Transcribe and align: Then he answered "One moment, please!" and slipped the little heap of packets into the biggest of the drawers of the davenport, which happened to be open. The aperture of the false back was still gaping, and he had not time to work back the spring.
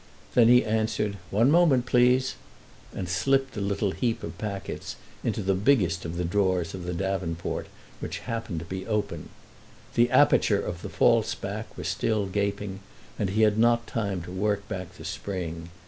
Then 0.33 0.47
he 0.47 0.65
answered 0.65 1.17
"One 1.29 1.51
moment, 1.51 1.85
please!" 1.85 2.33
and 2.91 3.07
slipped 3.07 3.53
the 3.53 3.61
little 3.61 3.91
heap 3.91 4.23
of 4.23 4.35
packets 4.39 4.95
into 5.23 5.43
the 5.43 5.53
biggest 5.53 6.05
of 6.05 6.17
the 6.17 6.25
drawers 6.25 6.73
of 6.73 6.85
the 6.85 6.93
davenport, 6.95 7.67
which 7.99 8.17
happened 8.25 8.61
to 8.61 8.65
be 8.65 8.87
open. 8.87 9.29
The 9.93 10.09
aperture 10.09 10.57
of 10.59 10.81
the 10.81 10.89
false 10.89 11.35
back 11.35 11.77
was 11.77 11.87
still 11.87 12.25
gaping, 12.25 12.79
and 13.19 13.29
he 13.29 13.43
had 13.43 13.59
not 13.59 13.85
time 13.85 14.23
to 14.23 14.31
work 14.31 14.67
back 14.67 14.95
the 14.95 15.05
spring. 15.05 15.69